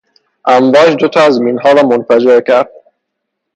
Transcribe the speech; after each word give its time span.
امواج 0.55 0.93
دو 0.99 1.07
تا 1.07 1.21
از 1.21 1.41
مینها 1.41 1.71
را 1.71 1.83
منفجر 1.83 2.41
کرد. 2.41 2.71